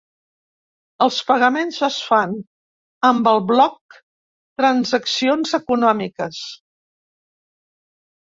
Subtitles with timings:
[1.05, 2.31] Els pagaments es fan
[3.09, 3.97] amb el bloc
[4.63, 6.41] transaccions econòmiques.